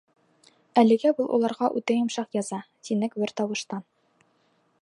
Әлегә 0.81 1.11
был 1.19 1.29
уларға 1.37 1.69
үтә 1.81 1.97
йомшаҡ 1.99 2.39
яза.— 2.39 2.61
тинек 2.89 3.17
бер 3.25 3.39
тауыштан. 3.43 3.89